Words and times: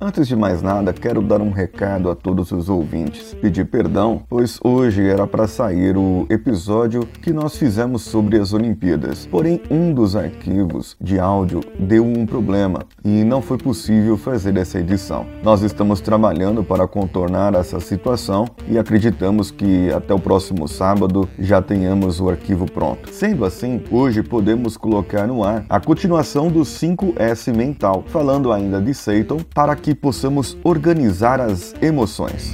Antes 0.00 0.28
de 0.28 0.36
mais 0.36 0.62
nada, 0.62 0.92
quero 0.92 1.20
dar 1.20 1.40
um 1.40 1.50
recado 1.50 2.08
a 2.08 2.14
todos 2.14 2.52
os 2.52 2.68
ouvintes. 2.68 3.34
Pedir 3.34 3.64
perdão, 3.64 4.22
pois 4.28 4.60
hoje 4.62 5.04
era 5.04 5.26
para 5.26 5.48
sair 5.48 5.96
o 5.96 6.24
episódio 6.30 7.04
que 7.20 7.32
nós 7.32 7.56
fizemos 7.56 8.02
sobre 8.02 8.38
as 8.38 8.52
Olimpíadas. 8.52 9.26
Porém, 9.26 9.60
um 9.68 9.92
dos 9.92 10.14
arquivos 10.14 10.96
de 11.00 11.18
áudio 11.18 11.62
deu 11.80 12.04
um 12.04 12.24
problema 12.24 12.78
e 13.04 13.24
não 13.24 13.42
foi 13.42 13.58
possível 13.58 14.16
fazer 14.16 14.56
essa 14.56 14.78
edição. 14.78 15.26
Nós 15.42 15.62
estamos 15.62 16.00
trabalhando 16.00 16.62
para 16.62 16.86
contornar 16.86 17.54
essa 17.54 17.80
situação 17.80 18.44
e 18.68 18.78
acreditamos 18.78 19.50
que 19.50 19.90
até 19.92 20.14
o 20.14 20.20
próximo 20.20 20.68
sábado 20.68 21.28
já 21.40 21.60
tenhamos 21.60 22.20
o 22.20 22.28
arquivo 22.28 22.70
pronto. 22.70 23.12
Sendo 23.12 23.44
assim, 23.44 23.82
hoje 23.90 24.22
podemos 24.22 24.76
colocar 24.76 25.26
no 25.26 25.42
ar 25.42 25.66
a 25.68 25.80
continuação 25.80 26.46
do 26.46 26.60
5S 26.60 27.52
mental, 27.52 28.04
falando 28.06 28.52
ainda 28.52 28.80
de 28.80 28.94
Satan, 28.94 29.38
para 29.52 29.74
que 29.74 29.87
possamos 29.94 30.56
organizar 30.62 31.40
as 31.40 31.74
emoções. 31.80 32.52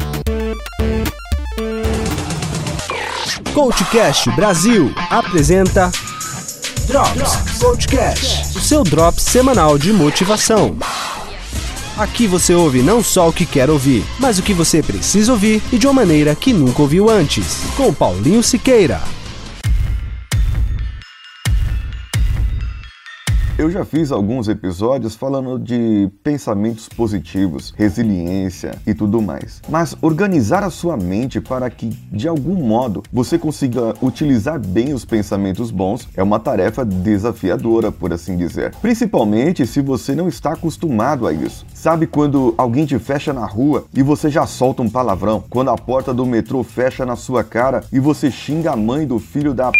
Coachcast 3.52 4.30
Brasil 4.32 4.92
apresenta 5.10 5.91
Drops 6.86 7.60
Coachcast, 7.60 8.58
o 8.58 8.60
seu 8.60 8.84
drop 8.84 9.20
semanal 9.20 9.78
de 9.78 9.92
motivação. 9.92 10.77
Aqui 11.96 12.27
você 12.27 12.52
ouve 12.52 12.82
não 12.82 13.02
só 13.02 13.28
o 13.28 13.32
que 13.32 13.46
quer 13.46 13.70
ouvir, 13.70 14.05
mas 14.19 14.38
o 14.38 14.42
que 14.42 14.52
você 14.52 14.82
precisa 14.82 15.30
ouvir 15.30 15.62
e 15.72 15.78
de 15.78 15.86
uma 15.86 15.92
maneira 15.92 16.34
que 16.34 16.52
nunca 16.52 16.82
ouviu 16.82 17.08
antes. 17.08 17.60
Com 17.77 17.94
Paulinho 17.94 18.42
Siqueira. 18.42 19.00
Eu 23.64 23.70
já 23.70 23.82
fiz 23.82 24.12
alguns 24.12 24.46
episódios 24.46 25.14
falando 25.14 25.59
de 25.59 26.10
pensamentos 26.22 26.86
positivos, 26.86 27.72
resiliência 27.74 28.77
e 28.86 28.92
tudo 28.92 29.22
mais. 29.22 29.62
Mas 29.70 29.96
organizar 30.02 30.62
a 30.62 30.69
sua 30.69 30.98
mente 30.98 31.41
para 31.41 31.70
que, 31.70 31.88
de 32.12 32.28
algum 32.28 32.56
modo, 32.56 33.03
você 33.11 33.38
consiga 33.38 33.94
utilizar 34.03 34.61
bem 34.61 34.92
os 34.92 35.06
pensamentos 35.06 35.70
bons 35.70 36.06
é 36.14 36.22
uma 36.22 36.38
tarefa 36.38 36.84
desafiadora, 36.84 37.91
por 37.91 38.12
assim 38.12 38.36
dizer. 38.36 38.75
Principalmente 38.83 39.66
se 39.66 39.81
você 39.81 40.14
não 40.14 40.28
está 40.28 40.53
acostumado 40.53 41.27
a 41.27 41.33
isso. 41.33 41.64
Sabe 41.72 42.06
quando 42.06 42.53
alguém 42.58 42.84
te 42.84 42.98
fecha 42.98 43.33
na 43.33 43.47
rua 43.47 43.86
e 43.94 44.03
você 44.03 44.28
já 44.28 44.44
solta 44.47 44.83
um 44.83 44.91
palavrão? 44.91 45.42
Quando 45.48 45.70
a 45.70 45.78
porta 45.78 46.12
do 46.12 46.27
metrô 46.27 46.62
fecha 46.62 47.06
na 47.06 47.16
sua 47.16 47.42
cara 47.42 47.83
e 47.91 47.98
você 47.98 48.31
xinga 48.31 48.72
a 48.72 48.77
mãe 48.77 49.06
do 49.06 49.19
filho 49.19 49.55
da 49.55 49.72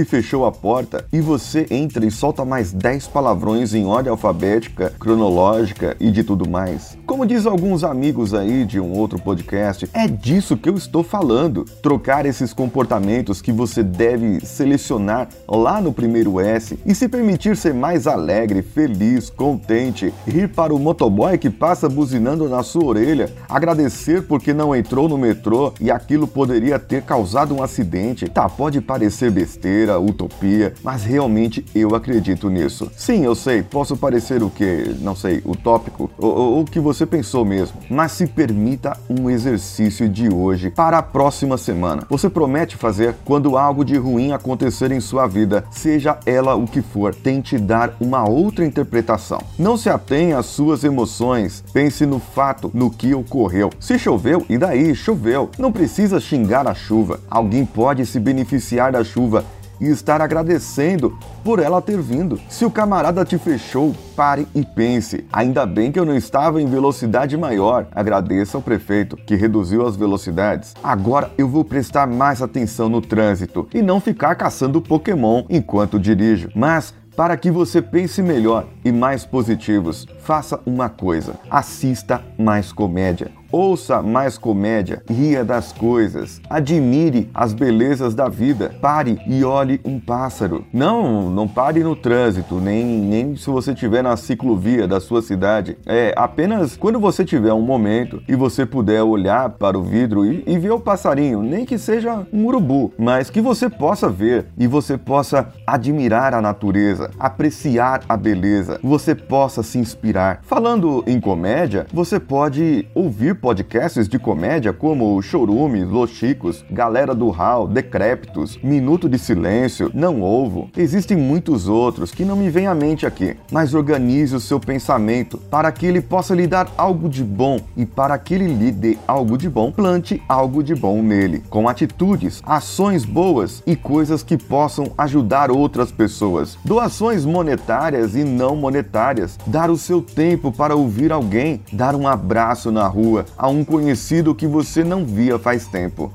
que 0.00 0.04
fechou 0.04 0.46
a 0.46 0.52
porta 0.52 1.04
e 1.12 1.20
você 1.20 1.66
entra 1.70 2.06
e 2.06 2.10
solta 2.10 2.42
mais 2.42 2.72
10 2.72 3.08
palavrões 3.08 3.74
em 3.74 3.84
ordem 3.84 4.10
alfabética, 4.10 4.94
cronológica 4.98 5.94
e 6.00 6.10
de 6.10 6.24
tudo 6.24 6.48
mais. 6.48 6.96
Como 7.06 7.26
diz 7.26 7.44
alguns 7.44 7.84
amigos 7.84 8.32
aí 8.32 8.64
de 8.64 8.80
um 8.80 8.92
outro 8.92 9.20
podcast, 9.20 9.90
é 9.92 10.08
disso 10.08 10.56
que 10.56 10.70
eu 10.70 10.74
estou 10.74 11.02
falando. 11.02 11.64
Trocar 11.82 12.24
esses 12.24 12.54
comportamentos 12.54 13.42
que 13.42 13.52
você 13.52 13.82
deve 13.82 14.40
selecionar 14.40 15.28
lá 15.46 15.82
no 15.82 15.92
primeiro 15.92 16.40
S 16.40 16.78
e 16.86 16.94
se 16.94 17.06
permitir 17.06 17.54
ser 17.56 17.74
mais 17.74 18.06
alegre, 18.06 18.62
feliz, 18.62 19.28
contente, 19.28 20.14
rir 20.26 20.48
para 20.48 20.74
o 20.74 20.78
motoboy 20.78 21.36
que 21.36 21.50
passa 21.50 21.90
buzinando 21.90 22.48
na 22.48 22.62
sua 22.62 22.84
orelha, 22.84 23.30
agradecer 23.48 24.22
porque 24.22 24.54
não 24.54 24.74
entrou 24.74 25.10
no 25.10 25.18
metrô 25.18 25.74
e 25.78 25.90
aquilo 25.90 26.26
poderia 26.26 26.78
ter 26.78 27.02
causado 27.02 27.54
um 27.54 27.62
acidente. 27.62 28.28
Tá, 28.28 28.48
pode 28.48 28.80
parecer 28.80 29.30
besteira 29.30 29.89
utopia, 29.98 30.74
mas 30.82 31.04
realmente 31.04 31.64
eu 31.74 31.94
acredito 31.94 32.48
nisso. 32.48 32.90
Sim, 32.96 33.24
eu 33.24 33.34
sei, 33.34 33.62
posso 33.62 33.96
parecer 33.96 34.42
o 34.42 34.50
que, 34.50 34.96
não 35.00 35.14
sei, 35.14 35.42
utópico, 35.44 36.10
ou 36.18 36.60
o 36.60 36.64
que 36.64 36.80
você 36.80 37.06
pensou 37.06 37.44
mesmo, 37.44 37.78
mas 37.88 38.12
se 38.12 38.26
permita 38.26 38.96
um 39.08 39.28
exercício 39.28 40.08
de 40.08 40.32
hoje 40.32 40.70
para 40.70 40.98
a 40.98 41.02
próxima 41.02 41.56
semana. 41.56 42.04
Você 42.08 42.28
promete 42.28 42.76
fazer 42.76 43.14
quando 43.24 43.56
algo 43.56 43.84
de 43.84 43.96
ruim 43.96 44.32
acontecer 44.32 44.92
em 44.92 45.00
sua 45.00 45.26
vida, 45.26 45.64
seja 45.70 46.18
ela 46.26 46.54
o 46.54 46.66
que 46.66 46.82
for, 46.82 47.14
tente 47.14 47.58
dar 47.58 47.96
uma 48.00 48.28
outra 48.28 48.64
interpretação. 48.64 49.40
Não 49.58 49.76
se 49.76 49.88
atenha 49.88 50.38
às 50.38 50.46
suas 50.46 50.84
emoções, 50.84 51.62
pense 51.72 52.04
no 52.06 52.18
fato, 52.18 52.70
no 52.74 52.90
que 52.90 53.14
ocorreu. 53.14 53.70
Se 53.78 53.98
choveu, 53.98 54.44
e 54.48 54.58
daí? 54.58 54.94
Choveu. 54.94 55.50
Não 55.58 55.72
precisa 55.72 56.20
xingar 56.20 56.66
a 56.66 56.74
chuva. 56.74 57.20
Alguém 57.30 57.64
pode 57.64 58.04
se 58.06 58.18
beneficiar 58.18 58.92
da 58.92 59.04
chuva 59.04 59.44
e 59.80 59.86
estar 59.88 60.20
agradecendo 60.20 61.18
por 61.42 61.58
ela 61.58 61.80
ter 61.80 62.00
vindo. 62.00 62.38
Se 62.48 62.64
o 62.64 62.70
camarada 62.70 63.24
te 63.24 63.38
fechou, 63.38 63.94
pare 64.14 64.46
e 64.54 64.64
pense. 64.64 65.24
Ainda 65.32 65.64
bem 65.64 65.90
que 65.90 65.98
eu 65.98 66.04
não 66.04 66.14
estava 66.14 66.60
em 66.60 66.66
velocidade 66.66 67.36
maior. 67.36 67.86
Agradeça 67.92 68.58
ao 68.58 68.62
prefeito 68.62 69.16
que 69.16 69.34
reduziu 69.34 69.86
as 69.86 69.96
velocidades. 69.96 70.74
Agora 70.82 71.30
eu 71.38 71.48
vou 71.48 71.64
prestar 71.64 72.06
mais 72.06 72.42
atenção 72.42 72.88
no 72.88 73.00
trânsito 73.00 73.68
e 73.72 73.80
não 73.80 74.00
ficar 74.00 74.34
caçando 74.34 74.82
Pokémon 74.82 75.44
enquanto 75.48 75.98
dirijo. 75.98 76.50
Mas 76.54 76.92
para 77.16 77.36
que 77.36 77.50
você 77.50 77.82
pense 77.82 78.22
melhor 78.22 78.66
e 78.84 78.90
mais 78.92 79.24
positivos, 79.24 80.06
faça 80.20 80.60
uma 80.64 80.88
coisa: 80.88 81.34
assista 81.50 82.22
mais 82.38 82.72
comédia. 82.72 83.39
Ouça 83.52 84.00
mais 84.00 84.38
comédia, 84.38 85.02
ria 85.10 85.44
das 85.44 85.72
coisas, 85.72 86.40
admire 86.48 87.28
as 87.34 87.52
belezas 87.52 88.14
da 88.14 88.28
vida, 88.28 88.72
pare 88.80 89.20
e 89.26 89.42
olhe 89.42 89.80
um 89.84 89.98
pássaro. 89.98 90.64
Não, 90.72 91.28
não 91.28 91.48
pare 91.48 91.82
no 91.82 91.96
trânsito, 91.96 92.60
nem, 92.60 92.84
nem 92.84 93.34
se 93.34 93.50
você 93.50 93.72
estiver 93.72 94.02
na 94.04 94.16
ciclovia 94.16 94.86
da 94.86 95.00
sua 95.00 95.20
cidade. 95.20 95.76
É 95.84 96.14
apenas 96.16 96.76
quando 96.76 97.00
você 97.00 97.24
tiver 97.24 97.52
um 97.52 97.60
momento 97.60 98.22
e 98.28 98.36
você 98.36 98.64
puder 98.64 99.02
olhar 99.02 99.50
para 99.50 99.76
o 99.76 99.82
vidro 99.82 100.24
e, 100.24 100.44
e 100.46 100.56
ver 100.56 100.70
o 100.70 100.78
passarinho, 100.78 101.42
nem 101.42 101.64
que 101.64 101.76
seja 101.76 102.24
um 102.32 102.46
urubu, 102.46 102.92
mas 102.96 103.30
que 103.30 103.40
você 103.40 103.68
possa 103.68 104.08
ver 104.08 104.46
e 104.56 104.68
você 104.68 104.96
possa 104.96 105.48
admirar 105.66 106.34
a 106.34 106.40
natureza, 106.40 107.10
apreciar 107.18 108.02
a 108.08 108.16
beleza, 108.16 108.78
você 108.80 109.12
possa 109.12 109.60
se 109.64 109.76
inspirar. 109.76 110.38
Falando 110.42 111.02
em 111.04 111.18
comédia, 111.18 111.86
você 111.92 112.20
pode 112.20 112.86
ouvir 112.94 113.39
podcasts 113.40 114.06
de 114.06 114.18
comédia 114.18 114.72
como 114.72 115.20
Chorume, 115.22 115.84
Los 115.84 116.10
Chicos, 116.10 116.64
Galera 116.70 117.14
do 117.14 117.30
Hall, 117.30 117.66
Decrépitos, 117.66 118.58
Minuto 118.62 119.08
de 119.08 119.18
Silêncio, 119.18 119.90
Não 119.94 120.22
Ovo. 120.22 120.70
Existem 120.76 121.16
muitos 121.16 121.66
outros 121.66 122.12
que 122.12 122.24
não 122.24 122.36
me 122.36 122.50
vêm 122.50 122.66
à 122.66 122.74
mente 122.74 123.06
aqui, 123.06 123.36
mas 123.50 123.74
organize 123.74 124.34
o 124.34 124.40
seu 124.40 124.60
pensamento 124.60 125.38
para 125.38 125.72
que 125.72 125.86
ele 125.86 126.00
possa 126.00 126.34
lhe 126.34 126.46
dar 126.46 126.70
algo 126.76 127.08
de 127.08 127.24
bom 127.24 127.58
e 127.76 127.86
para 127.86 128.18
que 128.18 128.34
ele 128.34 128.46
lhe 128.46 128.70
dê 128.70 128.98
algo 129.06 129.38
de 129.38 129.48
bom, 129.48 129.72
plante 129.72 130.22
algo 130.28 130.62
de 130.62 130.74
bom 130.74 131.02
nele, 131.02 131.42
com 131.48 131.68
atitudes, 131.68 132.42
ações 132.44 133.04
boas 133.04 133.62
e 133.66 133.74
coisas 133.74 134.22
que 134.22 134.36
possam 134.36 134.92
ajudar 134.98 135.50
outras 135.50 135.90
pessoas. 135.90 136.58
Doações 136.64 137.24
monetárias 137.24 138.14
e 138.14 138.24
não 138.24 138.54
monetárias, 138.54 139.38
dar 139.46 139.70
o 139.70 139.76
seu 139.76 140.02
tempo 140.02 140.52
para 140.52 140.74
ouvir 140.74 141.12
alguém, 141.12 141.60
dar 141.72 141.94
um 141.94 142.06
abraço 142.06 142.70
na 142.70 142.86
rua, 142.86 143.24
a 143.36 143.48
um 143.48 143.64
conhecido 143.64 144.34
que 144.34 144.46
você 144.46 144.84
não 144.84 145.04
via 145.04 145.38
faz 145.38 145.66
tempo. 145.66 146.12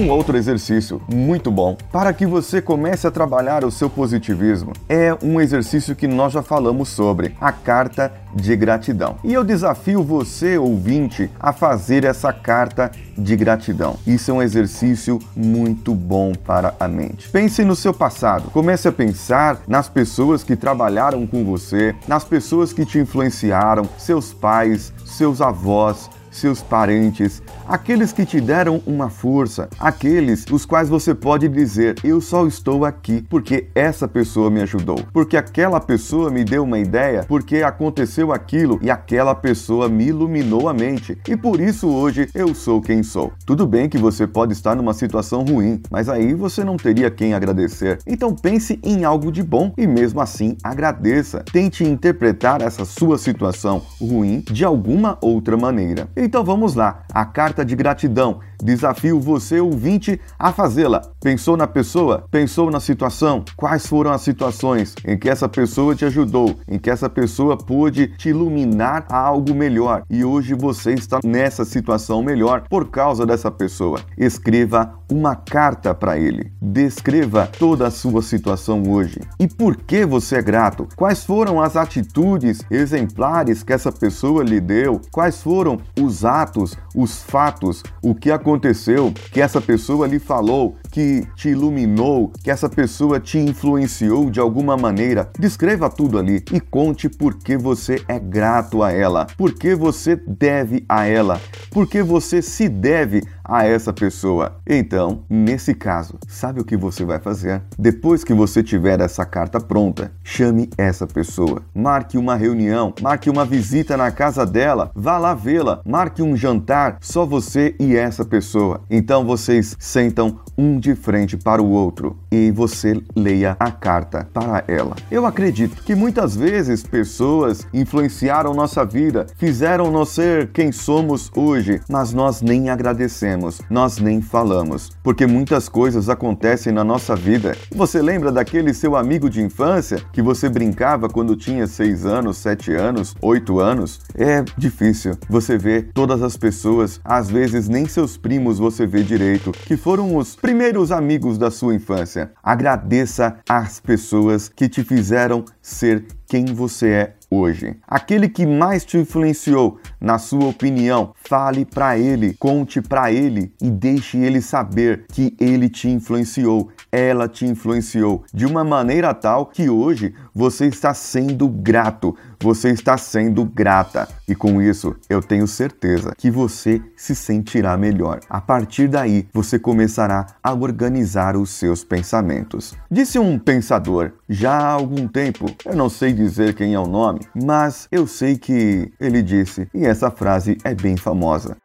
Um 0.00 0.10
outro 0.10 0.36
exercício 0.36 1.02
muito 1.12 1.50
bom 1.50 1.76
para 1.90 2.12
que 2.12 2.24
você 2.24 2.62
comece 2.62 3.04
a 3.04 3.10
trabalhar 3.10 3.64
o 3.64 3.70
seu 3.70 3.90
positivismo 3.90 4.72
é 4.88 5.12
um 5.20 5.40
exercício 5.40 5.96
que 5.96 6.06
nós 6.06 6.32
já 6.32 6.40
falamos 6.40 6.88
sobre, 6.88 7.34
a 7.40 7.50
carta 7.50 8.12
de 8.32 8.54
gratidão. 8.54 9.16
E 9.24 9.34
eu 9.34 9.42
desafio 9.42 10.04
você, 10.04 10.56
ouvinte, 10.56 11.28
a 11.40 11.52
fazer 11.52 12.04
essa 12.04 12.32
carta 12.32 12.92
de 13.16 13.34
gratidão. 13.34 13.96
Isso 14.06 14.30
é 14.30 14.34
um 14.34 14.42
exercício 14.42 15.18
muito 15.34 15.92
bom 15.96 16.32
para 16.32 16.74
a 16.78 16.86
mente. 16.86 17.28
Pense 17.30 17.64
no 17.64 17.74
seu 17.74 17.92
passado. 17.92 18.52
Comece 18.52 18.86
a 18.86 18.92
pensar 18.92 19.62
nas 19.66 19.88
pessoas 19.88 20.44
que 20.44 20.54
trabalharam 20.54 21.26
com 21.26 21.44
você, 21.44 21.92
nas 22.06 22.22
pessoas 22.22 22.72
que 22.72 22.86
te 22.86 23.00
influenciaram, 23.00 23.88
seus 23.98 24.32
pais, 24.32 24.92
seus 25.04 25.40
avós, 25.40 26.08
seus 26.38 26.62
parentes, 26.62 27.42
aqueles 27.66 28.12
que 28.12 28.24
te 28.24 28.40
deram 28.40 28.80
uma 28.86 29.10
força, 29.10 29.68
aqueles 29.78 30.44
os 30.50 30.64
quais 30.64 30.88
você 30.88 31.14
pode 31.14 31.48
dizer: 31.48 31.96
Eu 32.02 32.20
só 32.20 32.46
estou 32.46 32.84
aqui 32.84 33.24
porque 33.28 33.68
essa 33.74 34.08
pessoa 34.08 34.50
me 34.50 34.60
ajudou, 34.62 35.00
porque 35.12 35.36
aquela 35.36 35.80
pessoa 35.80 36.30
me 36.30 36.44
deu 36.44 36.64
uma 36.64 36.78
ideia, 36.78 37.24
porque 37.28 37.56
aconteceu 37.58 38.32
aquilo 38.32 38.78
e 38.82 38.90
aquela 38.90 39.34
pessoa 39.34 39.88
me 39.88 40.06
iluminou 40.06 40.68
a 40.68 40.74
mente 40.74 41.18
e 41.28 41.36
por 41.36 41.60
isso 41.60 41.88
hoje 41.88 42.28
eu 42.34 42.54
sou 42.54 42.80
quem 42.80 43.02
sou. 43.02 43.32
Tudo 43.44 43.66
bem 43.66 43.88
que 43.88 43.98
você 43.98 44.26
pode 44.26 44.52
estar 44.52 44.74
numa 44.74 44.94
situação 44.94 45.44
ruim, 45.44 45.80
mas 45.90 46.08
aí 46.08 46.34
você 46.34 46.64
não 46.64 46.76
teria 46.76 47.10
quem 47.10 47.34
agradecer. 47.34 47.98
Então 48.06 48.34
pense 48.34 48.78
em 48.82 49.04
algo 49.04 49.30
de 49.30 49.42
bom 49.42 49.72
e 49.76 49.86
mesmo 49.86 50.20
assim 50.20 50.56
agradeça. 50.62 51.42
Tente 51.52 51.84
interpretar 51.84 52.62
essa 52.62 52.84
sua 52.84 53.18
situação 53.18 53.82
ruim 54.00 54.42
de 54.50 54.64
alguma 54.64 55.18
outra 55.20 55.56
maneira. 55.56 56.08
Então 56.28 56.44
vamos 56.44 56.74
lá, 56.74 57.04
a 57.10 57.24
carta 57.24 57.64
de 57.64 57.74
gratidão 57.74 58.40
Desafio 58.62 59.20
você, 59.20 59.60
ouvinte, 59.60 60.20
a 60.38 60.52
fazê-la. 60.52 61.02
Pensou 61.20 61.56
na 61.56 61.66
pessoa? 61.66 62.24
Pensou 62.30 62.70
na 62.70 62.80
situação? 62.80 63.44
Quais 63.56 63.86
foram 63.86 64.12
as 64.12 64.22
situações 64.22 64.94
em 65.04 65.16
que 65.16 65.28
essa 65.28 65.48
pessoa 65.48 65.94
te 65.94 66.04
ajudou, 66.04 66.56
em 66.66 66.78
que 66.78 66.90
essa 66.90 67.08
pessoa 67.08 67.56
pôde 67.56 68.08
te 68.16 68.30
iluminar 68.30 69.06
a 69.08 69.18
algo 69.18 69.54
melhor 69.54 70.02
e 70.10 70.24
hoje 70.24 70.54
você 70.54 70.94
está 70.94 71.20
nessa 71.24 71.64
situação 71.64 72.22
melhor 72.22 72.64
por 72.68 72.90
causa 72.90 73.24
dessa 73.24 73.50
pessoa? 73.50 74.00
Escreva 74.16 74.94
uma 75.10 75.36
carta 75.36 75.94
para 75.94 76.18
ele. 76.18 76.52
Descreva 76.60 77.48
toda 77.58 77.86
a 77.86 77.90
sua 77.90 78.22
situação 78.22 78.82
hoje. 78.88 79.20
E 79.38 79.46
por 79.46 79.76
que 79.76 80.04
você 80.04 80.36
é 80.36 80.42
grato? 80.42 80.86
Quais 80.96 81.24
foram 81.24 81.60
as 81.60 81.76
atitudes 81.76 82.60
exemplares 82.70 83.62
que 83.62 83.72
essa 83.72 83.90
pessoa 83.90 84.42
lhe 84.42 84.60
deu? 84.60 85.00
Quais 85.10 85.40
foram 85.42 85.78
os 86.00 86.24
atos, 86.24 86.76
os 86.98 87.22
fatos, 87.22 87.84
o 88.02 88.12
que 88.12 88.30
aconteceu 88.30 89.12
que 89.30 89.40
essa 89.40 89.60
pessoa 89.60 90.06
lhe 90.06 90.18
falou, 90.18 90.76
que 90.90 91.24
te 91.36 91.50
iluminou, 91.50 92.32
que 92.42 92.50
essa 92.50 92.68
pessoa 92.68 93.20
te 93.20 93.38
influenciou 93.38 94.28
de 94.30 94.40
alguma 94.40 94.76
maneira? 94.76 95.30
Descreva 95.38 95.88
tudo 95.88 96.18
ali 96.18 96.42
e 96.52 96.60
conte 96.60 97.08
por 97.08 97.36
que 97.36 97.56
você 97.56 98.02
é 98.08 98.18
grato 98.18 98.82
a 98.82 98.90
ela, 98.90 99.26
por 99.36 99.54
que 99.54 99.76
você 99.76 100.16
deve 100.16 100.84
a 100.88 101.06
ela, 101.06 101.40
por 101.70 101.86
que 101.86 102.02
você 102.02 102.42
se 102.42 102.68
deve 102.68 103.22
a 103.48 103.64
essa 103.64 103.92
pessoa. 103.94 104.56
Então, 104.66 105.24
nesse 105.28 105.74
caso, 105.74 106.18
sabe 106.28 106.60
o 106.60 106.64
que 106.64 106.76
você 106.76 107.04
vai 107.04 107.18
fazer? 107.18 107.62
Depois 107.78 108.22
que 108.22 108.34
você 108.34 108.62
tiver 108.62 109.00
essa 109.00 109.24
carta 109.24 109.58
pronta, 109.58 110.12
chame 110.22 110.68
essa 110.76 111.06
pessoa, 111.06 111.62
marque 111.74 112.18
uma 112.18 112.36
reunião, 112.36 112.92
marque 113.00 113.30
uma 113.30 113.46
visita 113.46 113.96
na 113.96 114.10
casa 114.10 114.44
dela, 114.44 114.90
vá 114.94 115.16
lá 115.16 115.32
vê-la, 115.32 115.80
marque 115.86 116.22
um 116.22 116.36
jantar, 116.36 116.87
só 117.00 117.26
você 117.26 117.74
e 117.78 117.96
essa 117.96 118.24
pessoa. 118.24 118.80
Então 118.88 119.24
vocês 119.24 119.76
sentam 119.78 120.40
um 120.58 120.80
de 120.80 120.96
frente 120.96 121.36
para 121.36 121.62
o 121.62 121.70
outro 121.70 122.18
e 122.30 122.50
você 122.50 123.00
leia 123.14 123.56
a 123.60 123.70
carta 123.70 124.28
para 124.34 124.64
ela. 124.66 124.96
Eu 125.10 125.24
acredito 125.24 125.82
que 125.84 125.94
muitas 125.94 126.34
vezes 126.34 126.82
pessoas 126.82 127.64
influenciaram 127.72 128.52
nossa 128.52 128.84
vida, 128.84 129.26
fizeram-nos 129.36 130.08
ser 130.08 130.48
quem 130.48 130.72
somos 130.72 131.30
hoje, 131.34 131.80
mas 131.88 132.12
nós 132.12 132.42
nem 132.42 132.68
agradecemos, 132.70 133.60
nós 133.70 133.98
nem 133.98 134.20
falamos, 134.20 134.90
porque 135.02 135.26
muitas 135.26 135.68
coisas 135.68 136.08
acontecem 136.08 136.72
na 136.72 136.82
nossa 136.82 137.14
vida. 137.14 137.56
Você 137.74 138.02
lembra 138.02 138.32
daquele 138.32 138.74
seu 138.74 138.96
amigo 138.96 139.30
de 139.30 139.40
infância 139.40 140.02
que 140.12 140.20
você 140.20 140.48
brincava 140.48 141.08
quando 141.08 141.36
tinha 141.36 141.66
6 141.66 142.04
anos, 142.04 142.38
7 142.38 142.72
anos, 142.72 143.14
8 143.22 143.60
anos? 143.60 144.00
É 144.16 144.44
difícil 144.56 145.16
você 145.28 145.56
ver 145.56 145.90
todas 145.94 146.22
as 146.22 146.36
pessoas, 146.36 147.00
às 147.04 147.30
vezes 147.30 147.68
nem 147.68 147.86
seus 147.86 148.16
primos 148.16 148.58
você 148.58 148.86
vê 148.86 149.02
direito, 149.02 149.52
que 149.52 149.76
foram 149.76 150.16
os 150.16 150.34
primeiros 150.48 150.90
amigos 150.90 151.36
da 151.36 151.50
sua 151.50 151.74
infância. 151.74 152.32
Agradeça 152.42 153.36
às 153.46 153.78
pessoas 153.80 154.48
que 154.48 154.66
te 154.66 154.82
fizeram 154.82 155.44
ser 155.60 156.06
quem 156.26 156.46
você 156.46 156.88
é 156.88 157.17
hoje. 157.30 157.76
Aquele 157.86 158.28
que 158.28 158.46
mais 158.46 158.84
te 158.84 158.96
influenciou, 158.96 159.78
na 160.00 160.18
sua 160.18 160.46
opinião, 160.46 161.12
fale 161.28 161.64
para 161.64 161.98
ele, 161.98 162.34
conte 162.34 162.80
para 162.80 163.12
ele 163.12 163.52
e 163.60 163.70
deixe 163.70 164.18
ele 164.18 164.40
saber 164.40 165.04
que 165.08 165.36
ele 165.38 165.68
te 165.68 165.88
influenciou, 165.88 166.68
ela 166.90 167.28
te 167.28 167.44
influenciou 167.44 168.24
de 168.32 168.46
uma 168.46 168.64
maneira 168.64 169.12
tal 169.12 169.46
que 169.46 169.68
hoje 169.68 170.14
você 170.34 170.66
está 170.66 170.94
sendo 170.94 171.48
grato, 171.48 172.16
você 172.40 172.70
está 172.70 172.96
sendo 172.96 173.44
grata. 173.44 174.08
E 174.26 174.34
com 174.34 174.62
isso, 174.62 174.94
eu 175.08 175.20
tenho 175.20 175.46
certeza 175.46 176.12
que 176.16 176.30
você 176.30 176.80
se 176.96 177.14
sentirá 177.14 177.76
melhor. 177.76 178.20
A 178.28 178.40
partir 178.40 178.88
daí, 178.88 179.26
você 179.32 179.58
começará 179.58 180.26
a 180.42 180.52
organizar 180.52 181.36
os 181.36 181.50
seus 181.50 181.82
pensamentos. 181.82 182.74
Disse 182.90 183.18
um 183.18 183.38
pensador 183.38 184.12
já 184.28 184.52
há 184.52 184.72
algum 184.72 185.08
tempo, 185.08 185.46
eu 185.64 185.74
não 185.74 185.88
sei 185.88 186.12
dizer 186.12 186.54
quem 186.54 186.74
é 186.74 186.78
o 186.78 186.86
nome, 186.86 187.17
mas 187.34 187.88
eu 187.90 188.06
sei 188.06 188.36
que 188.36 188.90
ele 189.00 189.22
disse, 189.22 189.68
e 189.74 189.84
essa 189.84 190.10
frase 190.10 190.56
é 190.64 190.74
bem 190.74 190.96
famosa. 190.96 191.56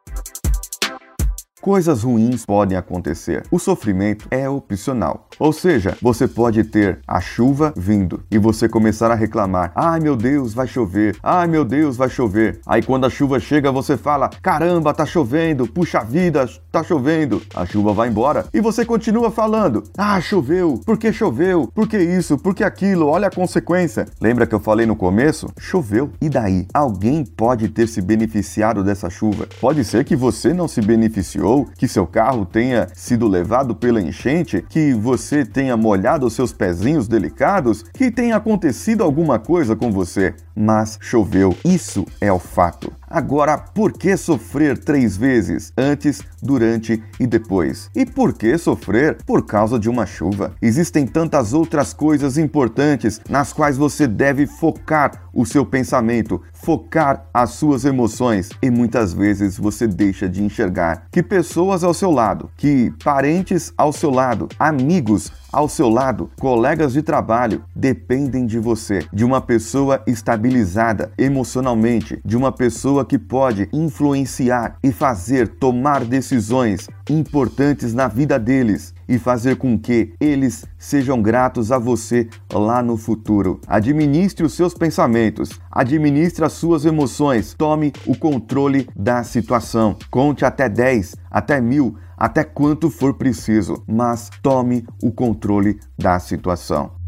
Coisas 1.63 2.03
ruins 2.03 2.45
podem 2.45 2.77
acontecer. 2.77 3.43
O 3.49 3.57
sofrimento 3.57 4.27
é 4.29 4.49
opcional. 4.49 5.29
Ou 5.39 5.53
seja, 5.53 5.95
você 6.01 6.27
pode 6.27 6.61
ter 6.65 6.99
a 7.07 7.21
chuva 7.21 7.73
vindo 7.77 8.21
e 8.29 8.37
você 8.37 8.67
começar 8.67 9.09
a 9.09 9.15
reclamar: 9.15 9.71
"Ai 9.73 10.01
meu 10.01 10.17
Deus, 10.17 10.53
vai 10.53 10.67
chover. 10.67 11.15
Ai 11.23 11.47
meu 11.47 11.63
Deus, 11.63 11.95
vai 11.95 12.09
chover". 12.09 12.59
Aí 12.67 12.83
quando 12.83 13.05
a 13.05 13.09
chuva 13.09 13.39
chega, 13.39 13.71
você 13.71 13.95
fala: 13.95 14.29
"Caramba, 14.41 14.93
tá 14.93 15.05
chovendo. 15.05 15.65
Puxa 15.65 16.03
vida, 16.03 16.45
tá 16.69 16.83
chovendo". 16.83 17.41
A 17.55 17.65
chuva 17.65 17.93
vai 17.93 18.09
embora 18.09 18.45
e 18.53 18.59
você 18.59 18.83
continua 18.83 19.31
falando: 19.31 19.85
"Ah, 19.97 20.19
choveu. 20.19 20.81
Por 20.85 20.97
que 20.97 21.13
choveu? 21.13 21.69
Por 21.73 21.87
que 21.87 21.97
isso? 21.97 22.37
Por 22.37 22.53
que 22.53 22.65
aquilo? 22.65 23.07
Olha 23.07 23.29
a 23.29 23.31
consequência". 23.31 24.05
Lembra 24.19 24.45
que 24.45 24.53
eu 24.53 24.59
falei 24.59 24.85
no 24.85 24.97
começo? 24.97 25.47
Choveu. 25.57 26.11
E 26.19 26.27
daí? 26.27 26.67
Alguém 26.73 27.23
pode 27.23 27.69
ter 27.69 27.87
se 27.87 28.01
beneficiado 28.01 28.83
dessa 28.83 29.09
chuva. 29.09 29.47
Pode 29.61 29.85
ser 29.85 30.03
que 30.03 30.13
você 30.13 30.53
não 30.53 30.67
se 30.67 30.81
beneficiou 30.81 31.52
que 31.77 31.87
seu 31.87 32.07
carro 32.07 32.45
tenha 32.45 32.87
sido 32.93 33.27
levado 33.27 33.75
pela 33.75 34.01
enchente, 34.01 34.65
que 34.67 34.93
você 34.93 35.45
tenha 35.45 35.77
molhado 35.77 36.29
seus 36.29 36.51
pezinhos 36.51 37.07
delicados, 37.07 37.83
que 37.83 38.09
tenha 38.09 38.35
acontecido 38.35 39.03
alguma 39.03 39.37
coisa 39.37 39.75
com 39.75 39.91
você. 39.91 40.33
Mas 40.55 40.97
choveu, 41.01 41.55
isso 41.63 42.05
é 42.19 42.31
o 42.31 42.39
fato. 42.39 42.91
Agora, 43.13 43.59
por 43.59 43.93
que 43.93 44.17
sofrer 44.17 44.75
três 44.75 45.15
vezes? 45.15 45.71
Antes, 45.77 46.23
durante 46.41 47.03
e 47.19 47.27
depois. 47.27 47.91
E 47.95 48.07
por 48.07 48.33
que 48.33 48.57
sofrer 48.57 49.17
por 49.23 49.45
causa 49.45 49.77
de 49.77 49.87
uma 49.87 50.03
chuva? 50.07 50.55
Existem 50.59 51.05
tantas 51.05 51.53
outras 51.53 51.93
coisas 51.93 52.39
importantes 52.39 53.21
nas 53.29 53.53
quais 53.53 53.77
você 53.77 54.07
deve 54.07 54.47
focar 54.47 55.29
o 55.31 55.45
seu 55.45 55.63
pensamento, 55.63 56.41
focar 56.53 57.27
as 57.33 57.51
suas 57.51 57.85
emoções 57.85 58.49
e 58.61 58.69
muitas 58.69 59.13
vezes 59.13 59.57
você 59.57 59.87
deixa 59.87 60.27
de 60.27 60.43
enxergar 60.43 61.07
que 61.11 61.23
pessoas 61.23 61.83
ao 61.83 61.93
seu 61.93 62.09
lado, 62.11 62.49
que 62.57 62.91
parentes 63.03 63.73
ao 63.77 63.91
seu 63.93 64.09
lado, 64.11 64.47
amigos 64.59 65.31
ao 65.51 65.69
seu 65.69 65.87
lado, 65.87 66.31
colegas 66.39 66.93
de 66.93 67.01
trabalho 67.01 67.63
dependem 67.75 68.45
de 68.45 68.57
você, 68.57 69.05
de 69.13 69.23
uma 69.23 69.39
pessoa 69.39 70.01
estabilizada 70.07 71.11
emocionalmente, 71.17 72.19
de 72.25 72.35
uma 72.35 72.51
pessoa 72.51 73.02
que 73.05 73.17
pode 73.17 73.69
influenciar 73.73 74.77
e 74.83 74.91
fazer 74.91 75.47
tomar 75.47 76.05
decisões 76.05 76.87
importantes 77.09 77.93
na 77.93 78.07
vida 78.07 78.39
deles 78.39 78.93
e 79.07 79.17
fazer 79.17 79.57
com 79.57 79.77
que 79.77 80.13
eles 80.19 80.65
sejam 80.77 81.21
gratos 81.21 81.71
a 81.71 81.77
você 81.77 82.27
lá 82.51 82.81
no 82.81 82.97
futuro. 82.97 83.59
Administre 83.67 84.45
os 84.45 84.53
seus 84.53 84.73
pensamentos, 84.73 85.59
administre 85.71 86.45
as 86.45 86.53
suas 86.53 86.85
emoções, 86.85 87.53
tome 87.53 87.91
o 88.05 88.17
controle 88.17 88.87
da 88.95 89.23
situação. 89.23 89.95
Conte 90.09 90.45
até 90.45 90.69
10, 90.69 91.15
até 91.29 91.59
mil, 91.59 91.97
até 92.17 92.43
quanto 92.43 92.89
for 92.89 93.15
preciso, 93.15 93.83
mas 93.87 94.29
tome 94.41 94.85
o 95.01 95.11
controle 95.11 95.79
da 95.97 96.19
situação. 96.19 97.02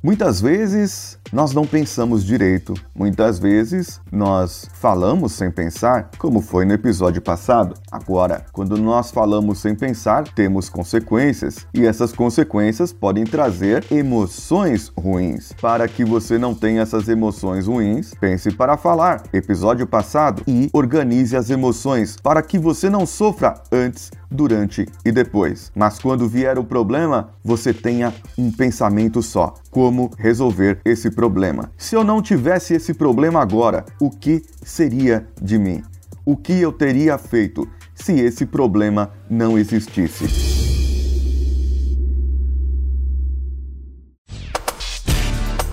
Muitas 0.00 0.40
vezes 0.40 1.18
nós 1.32 1.52
não 1.52 1.66
pensamos 1.66 2.24
direito, 2.24 2.72
muitas 2.94 3.40
vezes 3.40 4.00
nós 4.12 4.68
falamos 4.74 5.32
sem 5.32 5.50
pensar, 5.50 6.10
como 6.16 6.40
foi 6.40 6.64
no 6.64 6.72
episódio 6.72 7.20
passado. 7.20 7.74
Agora, 7.90 8.46
quando 8.52 8.76
nós 8.76 9.10
falamos 9.10 9.58
sem 9.58 9.74
pensar, 9.74 10.22
temos 10.22 10.68
consequências 10.68 11.66
e 11.74 11.84
essas 11.84 12.12
consequências 12.12 12.92
podem 12.92 13.24
trazer 13.24 13.84
emoções 13.90 14.92
ruins. 14.96 15.52
Para 15.60 15.88
que 15.88 16.04
você 16.04 16.38
não 16.38 16.54
tenha 16.54 16.82
essas 16.82 17.08
emoções 17.08 17.66
ruins, 17.66 18.14
pense 18.20 18.52
para 18.52 18.76
falar. 18.76 19.24
Episódio 19.32 19.84
passado 19.84 20.44
e 20.46 20.70
organize 20.72 21.36
as 21.36 21.50
emoções 21.50 22.16
para 22.22 22.40
que 22.40 22.56
você 22.56 22.88
não 22.88 23.04
sofra 23.04 23.54
antes, 23.72 24.12
durante 24.30 24.86
e 25.04 25.12
depois. 25.12 25.72
Mas 25.74 25.98
quando 25.98 26.28
vier 26.28 26.58
o 26.58 26.64
problema, 26.64 27.30
você 27.42 27.72
tenha 27.72 28.12
um 28.36 28.50
pensamento 28.50 29.22
só: 29.22 29.54
como 29.70 30.10
resolver 30.18 30.80
esse 30.84 31.10
problema. 31.10 31.70
Se 31.76 31.94
eu 31.94 32.04
não 32.04 32.22
tivesse 32.22 32.74
esse 32.74 32.94
problema 32.94 33.40
agora, 33.40 33.84
o 34.00 34.10
que 34.10 34.42
seria 34.62 35.26
de 35.40 35.58
mim? 35.58 35.82
O 36.24 36.36
que 36.36 36.60
eu 36.60 36.72
teria 36.72 37.16
feito 37.16 37.66
se 37.94 38.12
esse 38.20 38.44
problema 38.44 39.10
não 39.30 39.58
existisse? 39.58 40.48